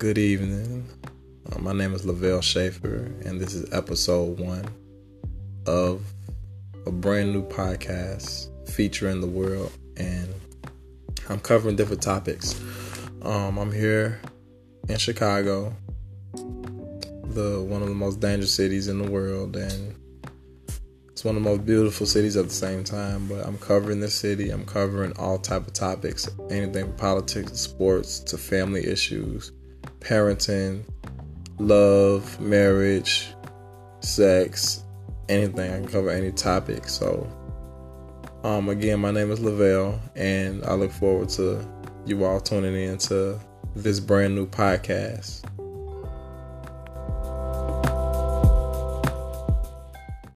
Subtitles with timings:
[0.00, 0.88] Good evening.
[1.52, 4.64] Uh, my name is Lavelle Schaefer, and this is episode one
[5.66, 6.02] of
[6.86, 9.70] a brand new podcast featuring the world.
[9.98, 10.32] And
[11.28, 12.58] I'm covering different topics.
[13.20, 14.22] Um, I'm here
[14.88, 15.76] in Chicago,
[16.32, 19.94] the one of the most dangerous cities in the world, and
[21.10, 23.26] it's one of the most beautiful cities at the same time.
[23.28, 24.48] But I'm covering this city.
[24.48, 29.52] I'm covering all type of topics, anything from politics, to sports, to family issues,
[30.00, 30.84] parenting,
[31.58, 33.34] love, marriage,
[34.00, 34.84] sex,
[35.28, 35.72] anything.
[35.72, 36.88] I can cover any topic.
[36.88, 37.28] So,
[38.42, 41.64] um, again, my name is Lavelle, and I look forward to
[42.06, 43.38] you all tuning in to
[43.74, 45.44] this brand new podcast.